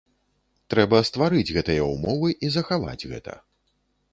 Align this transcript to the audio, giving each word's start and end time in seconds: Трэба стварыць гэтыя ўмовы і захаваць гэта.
Трэба 0.73 1.01
стварыць 1.09 1.53
гэтыя 1.57 1.83
ўмовы 1.93 2.29
і 2.49 2.51
захаваць 2.57 2.99
гэта. 3.13 3.37